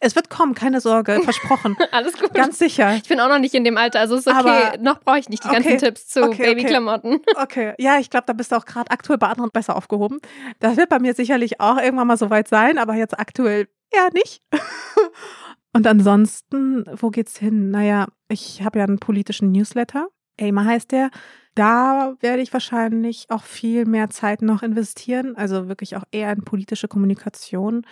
[0.00, 1.76] Es wird kommen, keine Sorge, versprochen.
[1.90, 2.32] Alles gut.
[2.34, 2.94] Ganz sicher.
[2.96, 4.36] Ich bin auch noch nicht in dem Alter, also ist okay.
[4.36, 7.14] Aber noch brauche ich nicht die ganzen Tipps zu okay, Babyklamotten.
[7.14, 7.34] Okay.
[7.42, 10.20] okay, ja, ich glaube, da bist du auch gerade aktuell bei anderen besser aufgehoben.
[10.60, 14.42] Das wird bei mir sicherlich auch irgendwann mal soweit sein, aber jetzt aktuell eher nicht.
[15.72, 17.70] Und ansonsten, wo geht's hin?
[17.70, 20.08] Naja, ich habe ja einen politischen Newsletter.
[20.40, 21.10] Aimer heißt der.
[21.54, 26.44] Da werde ich wahrscheinlich auch viel mehr Zeit noch investieren, also wirklich auch eher in
[26.44, 27.86] politische Kommunikation,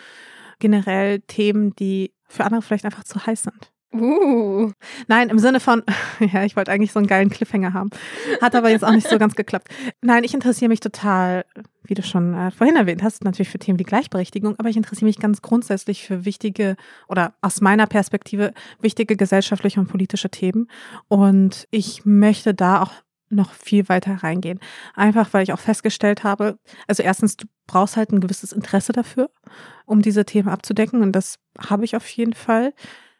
[0.58, 3.72] generell Themen, die für andere vielleicht einfach zu heiß sind.
[3.94, 4.72] Uh.
[5.06, 5.82] Nein, im Sinne von,
[6.32, 7.90] ja, ich wollte eigentlich so einen geilen Cliffhanger haben.
[8.40, 9.68] Hat aber jetzt auch nicht so ganz geklappt.
[10.00, 11.44] Nein, ich interessiere mich total,
[11.84, 15.06] wie du schon äh, vorhin erwähnt hast, natürlich für Themen wie Gleichberechtigung, aber ich interessiere
[15.06, 16.76] mich ganz grundsätzlich für wichtige
[17.08, 20.68] oder aus meiner Perspektive wichtige gesellschaftliche und politische Themen.
[21.08, 22.92] Und ich möchte da auch
[23.32, 24.60] noch viel weiter reingehen.
[24.94, 29.30] Einfach, weil ich auch festgestellt habe, also erstens, du brauchst halt ein gewisses Interesse dafür,
[29.86, 31.02] um diese Themen abzudecken.
[31.02, 32.74] Und das habe ich auf jeden Fall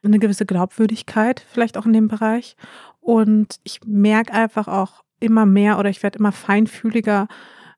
[0.05, 2.57] eine gewisse Glaubwürdigkeit vielleicht auch in dem Bereich.
[3.01, 7.29] Und ich merke einfach auch immer mehr oder ich werde immer feinfühliger,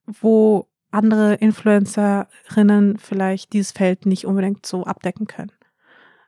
[0.07, 5.53] wo andere Influencerinnen vielleicht dieses Feld nicht unbedingt so abdecken können.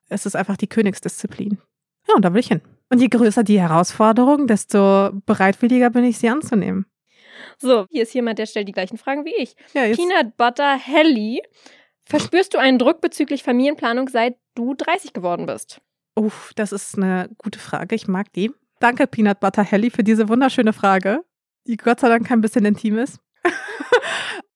[0.09, 1.59] Es ist einfach die Königsdisziplin.
[2.09, 2.61] Ja, und da will ich hin.
[2.89, 6.87] Und je größer die Herausforderung, desto bereitwilliger bin ich, sie anzunehmen.
[7.59, 9.57] So, hier ist jemand, der stellt die gleichen Fragen wie ich.
[9.73, 11.43] Ja, Peanut Butter Helly.
[12.05, 15.81] Verspürst du einen Druck bezüglich Familienplanung, seit du 30 geworden bist?
[16.15, 17.95] Uff, das ist eine gute Frage.
[17.95, 18.53] Ich mag die.
[18.79, 21.25] Danke, Peanut Butter Helly, für diese wunderschöne Frage,
[21.67, 23.19] die Gott sei Dank ein bisschen intim ist.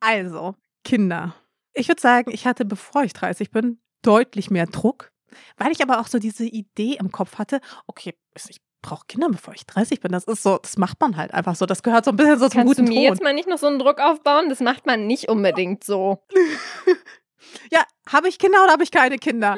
[0.00, 1.34] also, Kinder.
[1.72, 5.10] Ich würde sagen, ich hatte, bevor ich 30 bin, deutlich mehr Druck,
[5.56, 8.14] weil ich aber auch so diese Idee im Kopf hatte, okay,
[8.48, 10.12] ich brauche Kinder, bevor ich 30 bin.
[10.12, 11.66] Das ist so, das macht man halt einfach so.
[11.66, 13.14] Das gehört so ein bisschen so zum Kannst du guten mir Ton.
[13.14, 14.48] jetzt mal nicht noch so einen Druck aufbauen?
[14.48, 16.24] Das macht man nicht unbedingt so.
[17.72, 19.56] Ja, habe ich Kinder oder habe ich keine Kinder?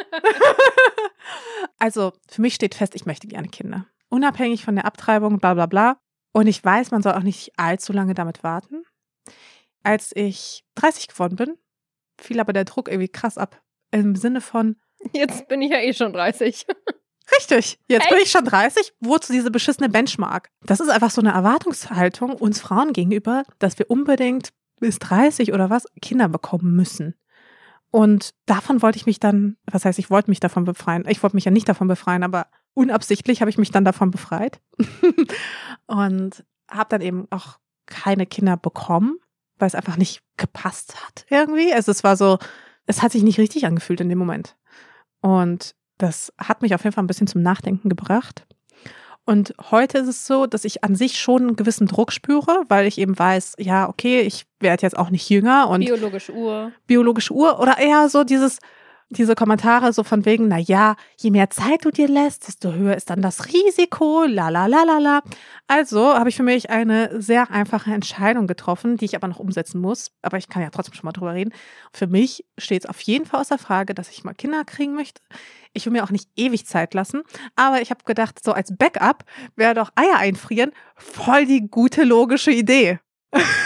[1.78, 3.86] also, für mich steht fest, ich möchte gerne Kinder.
[4.08, 5.98] Unabhängig von der Abtreibung, bla bla bla.
[6.32, 8.84] Und ich weiß, man soll auch nicht allzu lange damit warten.
[9.82, 11.58] Als ich 30 geworden bin,
[12.20, 13.60] fiel aber der Druck irgendwie krass ab.
[13.90, 14.76] Im Sinne von,
[15.12, 16.66] Jetzt bin ich ja eh schon 30.
[17.36, 20.50] richtig, jetzt bin ich schon 30, wozu diese beschissene Benchmark?
[20.64, 25.70] Das ist einfach so eine Erwartungshaltung uns Frauen gegenüber, dass wir unbedingt bis 30 oder
[25.70, 27.14] was Kinder bekommen müssen.
[27.90, 31.04] Und davon wollte ich mich dann, was heißt, ich wollte mich davon befreien.
[31.08, 34.60] Ich wollte mich ja nicht davon befreien, aber unabsichtlich habe ich mich dann davon befreit.
[35.86, 39.18] und habe dann eben auch keine Kinder bekommen,
[39.58, 41.72] weil es einfach nicht gepasst hat irgendwie.
[41.72, 42.38] Also es war so,
[42.86, 44.56] es hat sich nicht richtig angefühlt in dem Moment.
[45.22, 48.44] Und das hat mich auf jeden Fall ein bisschen zum Nachdenken gebracht.
[49.24, 52.86] Und heute ist es so, dass ich an sich schon einen gewissen Druck spüre, weil
[52.86, 56.72] ich eben weiß, ja, okay, ich werde jetzt auch nicht jünger und Biologische Uhr.
[56.88, 58.58] biologische Uhr oder eher so dieses,
[59.12, 62.96] diese Kommentare so von wegen, na ja, je mehr Zeit du dir lässt, desto höher
[62.96, 65.22] ist dann das Risiko, la la la la la.
[65.68, 69.80] Also habe ich für mich eine sehr einfache Entscheidung getroffen, die ich aber noch umsetzen
[69.80, 70.10] muss.
[70.22, 71.52] Aber ich kann ja trotzdem schon mal drüber reden.
[71.92, 75.22] Für mich steht es auf jeden Fall außer Frage, dass ich mal Kinder kriegen möchte.
[75.72, 77.22] Ich will mir auch nicht ewig Zeit lassen,
[77.56, 79.24] aber ich habe gedacht, so als Backup
[79.56, 82.98] wäre doch Eier einfrieren voll die gute logische Idee.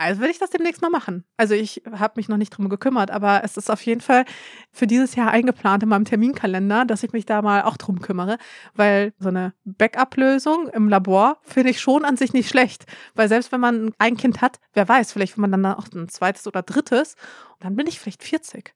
[0.00, 1.24] Also will ich das demnächst mal machen.
[1.36, 4.24] Also ich habe mich noch nicht drum gekümmert, aber es ist auf jeden Fall
[4.72, 8.38] für dieses Jahr eingeplant in meinem Terminkalender, dass ich mich da mal auch drum kümmere,
[8.74, 13.52] weil so eine Backup-Lösung im Labor finde ich schon an sich nicht schlecht, weil selbst
[13.52, 16.62] wenn man ein Kind hat, wer weiß, vielleicht will man dann auch ein zweites oder
[16.62, 17.14] drittes
[17.58, 18.74] dann bin ich vielleicht 40.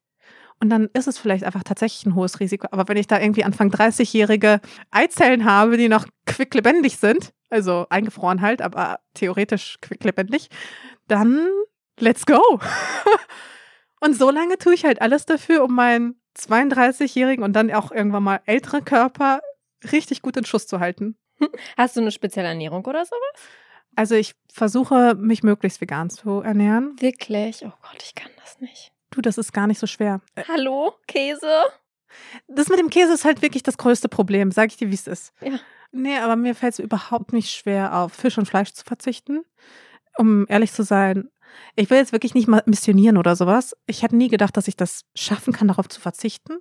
[0.61, 2.67] Und dann ist es vielleicht einfach tatsächlich ein hohes Risiko.
[2.71, 4.61] Aber wenn ich da irgendwie Anfang 30-jährige
[4.91, 10.49] Eizellen habe, die noch quicklebendig sind, also eingefroren halt, aber theoretisch quicklebendig,
[11.07, 11.47] dann
[11.99, 12.41] let's go.
[14.01, 18.23] und so lange tue ich halt alles dafür, um meinen 32-jährigen und dann auch irgendwann
[18.23, 19.41] mal älteren Körper
[19.91, 21.17] richtig gut in Schuss zu halten.
[21.77, 23.41] Hast du eine spezielle Ernährung oder sowas?
[23.95, 26.95] Also ich versuche, mich möglichst vegan zu ernähren.
[26.99, 27.65] Wirklich?
[27.65, 28.91] Oh Gott, ich kann das nicht.
[29.11, 30.21] Du, das ist gar nicht so schwer.
[30.35, 30.93] Äh, Hallo?
[31.07, 31.63] Käse?
[32.47, 35.07] Das mit dem Käse ist halt wirklich das größte Problem, sag ich dir, wie es
[35.07, 35.33] ist.
[35.41, 35.59] Ja.
[35.91, 39.45] Nee, aber mir fällt es überhaupt nicht schwer, auf Fisch und Fleisch zu verzichten.
[40.17, 41.29] Um ehrlich zu sein,
[41.75, 43.75] ich will jetzt wirklich nicht mal missionieren oder sowas.
[43.87, 46.57] Ich hätte nie gedacht, dass ich das schaffen kann, darauf zu verzichten.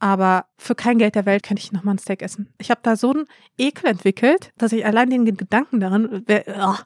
[0.00, 2.54] Aber für kein Geld der Welt könnte ich nochmal ein Steak essen.
[2.58, 3.24] Ich habe da so einen
[3.58, 6.84] Ekel entwickelt, dass ich allein den Gedanken darin, wär, oh, Das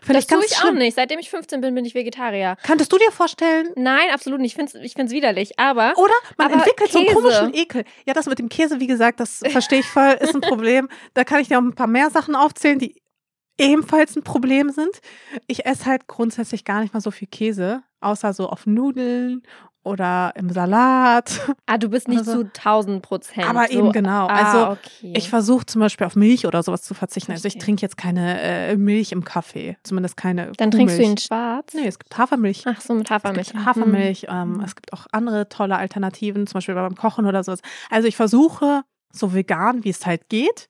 [0.00, 0.76] vielleicht tue ganz ich auch schlimm.
[0.78, 0.94] nicht.
[0.94, 2.56] Seitdem ich 15 bin, bin ich Vegetarier.
[2.62, 4.52] Könntest du dir vorstellen, Nein, absolut nicht.
[4.52, 5.58] Ich finde es ich find's widerlich.
[5.58, 7.20] Aber Oder man Aber entwickelt so einen Käse.
[7.20, 7.84] komischen Ekel.
[8.06, 10.88] Ja, das mit dem Käse, wie gesagt, das verstehe ich voll, ist ein Problem.
[11.12, 12.98] Da kann ich dir auch ein paar mehr Sachen aufzählen, die
[13.58, 15.00] ebenfalls ein Problem sind.
[15.46, 19.42] Ich esse halt grundsätzlich gar nicht mal so viel Käse, außer so auf Nudeln
[19.86, 21.40] oder im Salat.
[21.66, 23.46] ah, du bist nicht Also- zu 1000 Prozent.
[23.48, 24.26] Aber eben genau.
[24.28, 25.12] Ah, Also okay.
[25.14, 27.32] Ich versuche zum Beispiel auf Milch oder sowas zu verzichten.
[27.32, 31.08] Also ich trinke jetzt keine äh, Milch im Kaffee, zumindest keine Dann trinkst du ihn
[31.08, 31.24] Kuhmilch.
[31.24, 31.74] schwarz?
[31.74, 32.62] Nee, es gibt Hafermilch.
[32.66, 33.52] Ach so, mit Es Hafermilch.
[33.52, 34.60] gibt Hafermilch, ähm, Mhm.
[34.64, 37.60] es gibt auch andere tolle Alternativen, zum Beispiel beim Kochen oder sowas.
[37.90, 40.68] Also ich versuche so vegan, wie es halt geht,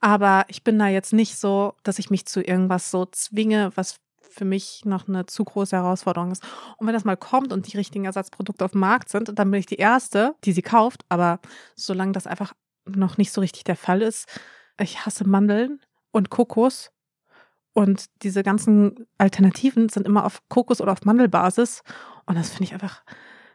[0.00, 3.96] aber ich bin da jetzt nicht so, dass ich mich zu irgendwas so zwinge, was
[4.36, 6.44] für mich noch eine zu große Herausforderung ist.
[6.76, 9.60] Und wenn das mal kommt und die richtigen Ersatzprodukte auf dem Markt sind, dann bin
[9.60, 11.04] ich die Erste, die sie kauft.
[11.08, 11.40] Aber
[11.74, 12.52] solange das einfach
[12.84, 14.28] noch nicht so richtig der Fall ist.
[14.78, 15.80] Ich hasse Mandeln
[16.12, 16.92] und Kokos.
[17.72, 21.82] Und diese ganzen Alternativen sind immer auf Kokos- oder auf Mandelbasis.
[22.26, 23.02] Und das finde ich einfach,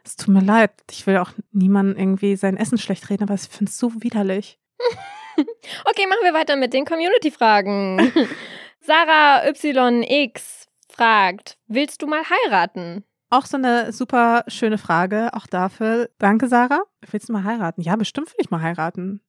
[0.04, 0.72] es tut mir leid.
[0.90, 4.58] Ich will auch niemandem irgendwie sein Essen schlecht reden, aber ich finde es so widerlich.
[5.84, 8.12] Okay, machen wir weiter mit den Community-Fragen.
[8.80, 13.04] Sarah YX fragt, willst du mal heiraten?
[13.30, 16.10] Auch so eine super schöne Frage, auch dafür.
[16.18, 16.82] Danke, Sarah.
[17.10, 17.80] Willst du mal heiraten?
[17.80, 19.22] Ja, bestimmt will ich mal heiraten.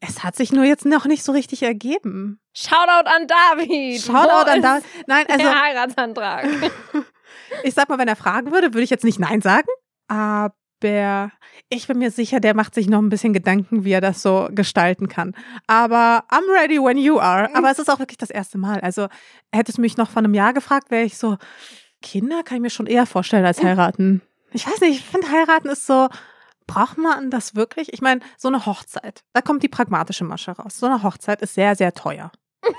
[0.00, 2.40] Es hat sich nur jetzt noch nicht so richtig ergeben.
[2.52, 4.00] Shoutout an David.
[4.00, 4.84] Shoutout an David.
[5.06, 6.48] Nein, also Der Heiratsantrag.
[7.62, 9.68] ich sag mal, wenn er fragen würde, würde ich jetzt nicht Nein sagen.
[10.08, 10.54] Aber
[11.68, 14.48] ich bin mir sicher, der macht sich noch ein bisschen Gedanken, wie er das so
[14.50, 15.34] gestalten kann.
[15.66, 17.54] Aber I'm ready when you are.
[17.54, 18.80] Aber es ist auch wirklich das erste Mal.
[18.80, 19.08] Also
[19.52, 21.36] hättest du mich noch vor einem Jahr gefragt, wäre ich so,
[22.02, 24.22] Kinder kann ich mir schon eher vorstellen als heiraten.
[24.52, 26.08] Ich weiß nicht, ich finde heiraten ist so,
[26.66, 27.92] braucht man das wirklich?
[27.92, 30.78] Ich meine, so eine Hochzeit, da kommt die pragmatische Masche raus.
[30.78, 32.32] So eine Hochzeit ist sehr, sehr teuer.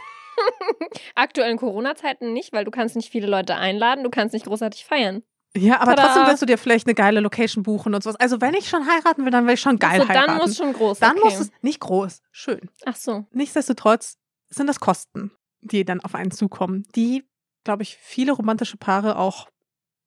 [1.15, 4.85] Aktuell in Corona-Zeiten nicht, weil du kannst nicht viele Leute einladen, du kannst nicht großartig
[4.85, 5.23] feiern.
[5.55, 6.07] Ja, aber Tada.
[6.07, 8.15] trotzdem willst du dir vielleicht eine geile Location buchen und sowas.
[8.19, 10.27] Also wenn ich schon heiraten will, dann will ich schon geil Achso, heiraten.
[10.27, 10.99] dann muss schon groß.
[10.99, 11.23] Dann okay.
[11.23, 12.69] muss es nicht groß, schön.
[12.85, 13.25] Ach so.
[13.31, 14.17] Nichtsdestotrotz
[14.49, 17.23] sind das Kosten, die dann auf einen zukommen, die,
[17.63, 19.47] glaube ich, viele romantische Paare auch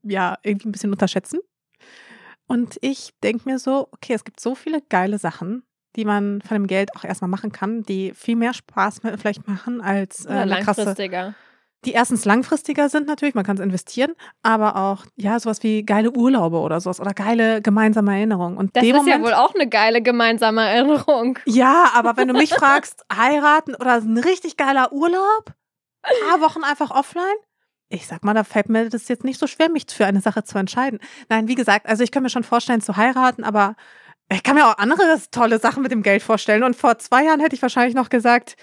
[0.02, 1.38] ja irgendwie ein bisschen unterschätzen.
[2.48, 5.64] Und ich denke mir so, okay, es gibt so viele geile Sachen,
[5.96, 9.80] die man von dem Geld auch erstmal machen kann, die viel mehr Spaß vielleicht machen
[9.80, 11.34] als äh, Oder eine krasse langfristiger.
[11.86, 16.10] Die erstens langfristiger sind natürlich, man kann es investieren, aber auch ja sowas wie geile
[16.10, 18.58] Urlaube oder sowas oder geile gemeinsame Erinnerungen.
[18.58, 21.38] Und Das dem ist Moment, ja wohl auch eine geile gemeinsame Erinnerung.
[21.46, 25.54] ja, aber wenn du mich fragst, heiraten oder ein richtig geiler Urlaub,
[26.28, 27.24] paar Wochen einfach offline,
[27.88, 30.42] ich sag mal, da fällt mir das jetzt nicht so schwer, mich für eine Sache
[30.44, 30.98] zu entscheiden.
[31.28, 33.76] Nein, wie gesagt, also ich kann mir schon vorstellen zu heiraten, aber
[34.28, 36.64] ich kann mir auch andere tolle Sachen mit dem Geld vorstellen.
[36.64, 38.56] Und vor zwei Jahren hätte ich wahrscheinlich noch gesagt,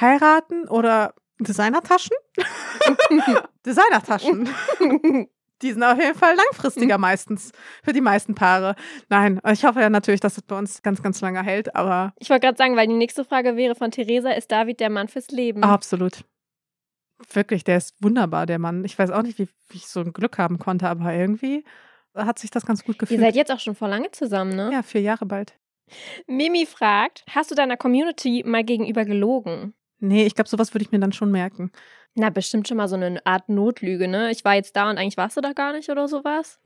[0.00, 1.12] heiraten oder
[1.44, 2.16] Designertaschen?
[3.66, 4.48] Designertaschen.
[5.62, 7.52] Die sind auf jeden Fall langfristiger meistens
[7.84, 8.76] für die meisten Paare.
[9.10, 12.30] Nein, ich hoffe ja natürlich, dass es bei uns ganz, ganz lange hält, aber Ich
[12.30, 15.28] wollte gerade sagen, weil die nächste Frage wäre von Theresa, ist David der Mann fürs
[15.30, 15.62] Leben?
[15.62, 16.24] absolut.
[17.34, 18.82] Wirklich, der ist wunderbar, der Mann.
[18.86, 21.64] Ich weiß auch nicht, wie, wie ich so ein Glück haben konnte, aber irgendwie
[22.14, 23.20] hat sich das ganz gut Ihr gefühlt.
[23.20, 24.70] seid jetzt auch schon vor lange zusammen, ne?
[24.72, 25.58] ja, vier Jahre bald.
[26.26, 29.74] Mimi fragt, hast du deiner Community mal gegenüber gelogen?
[30.00, 31.70] Nee, ich glaube, sowas würde ich mir dann schon merken.
[32.14, 34.30] Na, bestimmt schon mal so eine Art Notlüge, ne?
[34.30, 36.60] Ich war jetzt da und eigentlich warst du da gar nicht oder sowas.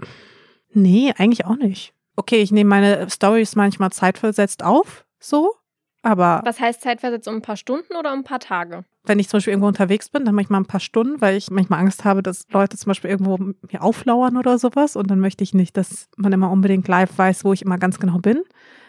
[0.72, 1.92] Nee, eigentlich auch nicht.
[2.16, 5.54] Okay, ich nehme meine Stories manchmal zeitversetzt auf, so.
[6.02, 8.84] Aber Was heißt zeitversetzt um ein paar Stunden oder um ein paar Tage?
[9.04, 11.80] wenn ich zum Beispiel irgendwo unterwegs bin, dann manchmal ein paar Stunden, weil ich manchmal
[11.80, 14.96] Angst habe, dass Leute zum Beispiel irgendwo mir auflauern oder sowas.
[14.96, 17.98] Und dann möchte ich nicht, dass man immer unbedingt live weiß, wo ich immer ganz
[17.98, 18.42] genau bin.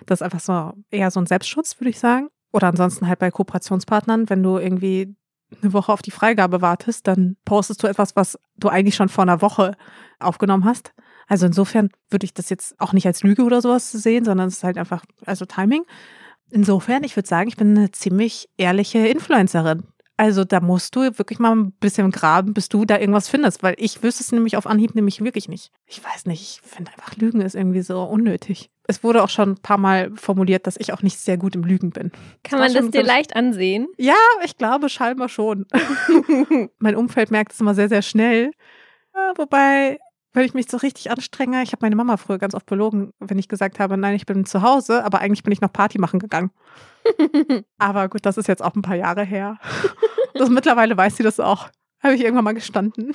[0.05, 2.29] Das ist einfach so eher so ein Selbstschutz, würde ich sagen.
[2.55, 5.13] Oder ansonsten halt bei Kooperationspartnern, wenn du irgendwie
[5.61, 9.23] eine Woche auf die Freigabe wartest, dann postest du etwas, was du eigentlich schon vor
[9.23, 9.75] einer Woche
[10.19, 10.93] aufgenommen hast.
[11.27, 14.55] Also insofern würde ich das jetzt auch nicht als Lüge oder sowas sehen, sondern es
[14.55, 15.83] ist halt einfach, also Timing.
[16.49, 19.83] Insofern, ich würde sagen, ich bin eine ziemlich ehrliche Influencerin.
[20.17, 23.75] Also da musst du wirklich mal ein bisschen graben, bis du da irgendwas findest, weil
[23.77, 25.71] ich wüsste es nämlich auf Anhieb nämlich wirklich nicht.
[25.87, 28.69] Ich weiß nicht, ich finde einfach Lügen ist irgendwie so unnötig.
[28.87, 31.63] Es wurde auch schon ein paar Mal formuliert, dass ich auch nicht sehr gut im
[31.63, 32.11] Lügen bin.
[32.43, 33.87] Kann war man das dir leicht ansehen?
[33.97, 35.65] Ja, ich glaube scheinbar schon.
[36.79, 38.51] mein Umfeld merkt es immer sehr, sehr schnell.
[39.13, 39.99] Ja, wobei,
[40.35, 43.39] wenn ich mich so richtig anstrenge, ich habe meine Mama früher ganz oft belogen, wenn
[43.39, 46.19] ich gesagt habe, nein, ich bin zu Hause, aber eigentlich bin ich noch Party machen
[46.19, 46.51] gegangen.
[47.77, 49.59] Aber gut, das ist jetzt auch ein paar Jahre her.
[50.33, 51.69] Das, mittlerweile weiß sie das auch.
[52.01, 53.13] Habe ich irgendwann mal gestanden.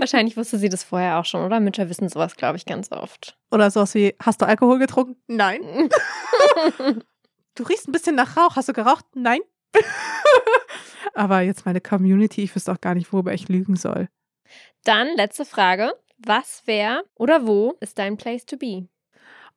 [0.00, 1.60] Wahrscheinlich wusste sie das vorher auch schon, oder?
[1.60, 3.38] Mütter wissen sowas, glaube ich, ganz oft.
[3.50, 5.16] Oder sowas wie, hast du Alkohol getrunken?
[5.26, 5.60] Nein.
[7.56, 8.56] Du riechst ein bisschen nach Rauch.
[8.56, 9.04] Hast du geraucht?
[9.14, 9.40] Nein.
[11.14, 14.08] Aber jetzt meine Community, ich wüsste auch gar nicht, worüber ich lügen soll.
[14.84, 15.92] Dann letzte Frage.
[16.26, 18.88] Was wäre oder wo ist dein Place to be?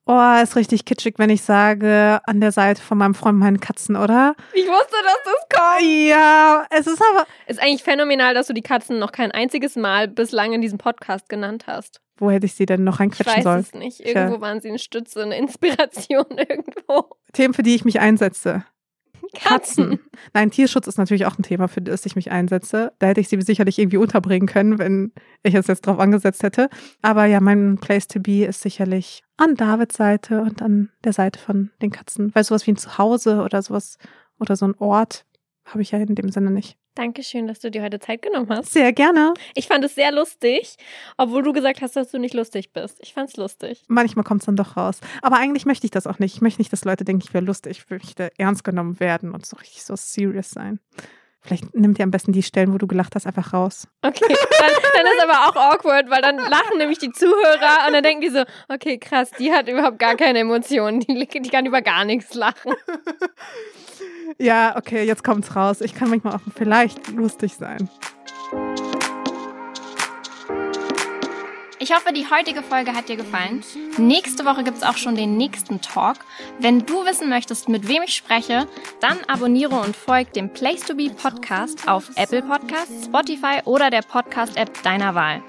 [0.06, 3.96] Oh, ist richtig kitschig, wenn ich sage, an der Seite von meinem Freund meinen Katzen,
[3.96, 4.34] oder?
[4.52, 5.82] Ich wusste, dass das kommt.
[5.82, 7.26] Ja, es ist aber.
[7.46, 11.30] Ist eigentlich phänomenal, dass du die Katzen noch kein einziges Mal bislang in diesem Podcast
[11.30, 12.02] genannt hast.
[12.18, 13.60] Wo hätte ich sie denn noch Ich reinquetschen weiß sollen?
[13.60, 14.00] es nicht.
[14.00, 17.08] Irgendwo waren sie eine Stütze, eine Inspiration irgendwo.
[17.32, 18.64] Themen, für die ich mich einsetze.
[19.34, 20.00] Katzen.
[20.32, 22.92] Nein, Tierschutz ist natürlich auch ein Thema, für das ich mich einsetze.
[22.98, 26.68] Da hätte ich sie sicherlich irgendwie unterbringen können, wenn ich es jetzt drauf angesetzt hätte.
[27.02, 31.38] Aber ja, mein Place to be ist sicherlich an Davids Seite und an der Seite
[31.38, 32.34] von den Katzen.
[32.34, 33.98] Weil sowas wie ein Zuhause oder sowas
[34.38, 35.24] oder so ein Ort
[35.64, 36.76] habe ich ja in dem Sinne nicht.
[36.94, 38.72] Dankeschön, dass du dir heute Zeit genommen hast.
[38.72, 39.34] Sehr gerne.
[39.54, 40.76] Ich fand es sehr lustig,
[41.16, 42.98] obwohl du gesagt hast, dass du nicht lustig bist.
[43.00, 43.82] Ich fand es lustig.
[43.88, 45.00] Manchmal kommt es dann doch raus.
[45.20, 46.36] Aber eigentlich möchte ich das auch nicht.
[46.36, 47.78] Ich möchte nicht, dass Leute denken, ich wäre lustig.
[47.78, 50.78] Ich möchte ernst genommen werden und so richtig so serious sein.
[51.40, 53.86] Vielleicht nimmt ihr am besten die Stellen, wo du gelacht hast, einfach raus.
[54.00, 58.02] Okay, dann, dann ist aber auch awkward, weil dann lachen nämlich die Zuhörer und dann
[58.02, 61.82] denken die so, okay, krass, die hat überhaupt gar keine Emotionen, die, die kann über
[61.82, 62.72] gar nichts lachen.
[64.38, 65.80] Ja, okay, jetzt kommt's raus.
[65.80, 67.88] Ich kann manchmal auch vielleicht lustig sein.
[71.84, 73.62] Ich hoffe, die heutige Folge hat dir gefallen.
[73.98, 76.16] Nächste Woche gibt es auch schon den nächsten Talk.
[76.58, 78.66] Wenn du wissen möchtest, mit wem ich spreche,
[79.00, 84.00] dann abonniere und folge dem Place to Be Podcast auf Apple Podcasts, Spotify oder der
[84.00, 85.42] Podcast-App deiner Wahl.